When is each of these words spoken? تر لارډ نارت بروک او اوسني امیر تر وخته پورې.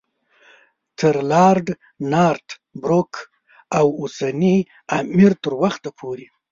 تر 0.99 1.15
لارډ 1.31 1.67
نارت 2.11 2.47
بروک 2.81 3.11
او 3.77 3.87
اوسني 4.01 4.55
امیر 4.99 5.31
تر 5.43 5.53
وخته 5.63 5.89
پورې. 5.99 6.25